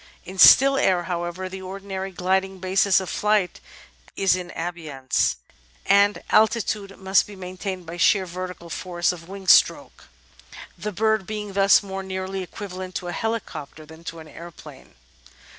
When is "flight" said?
3.07-3.59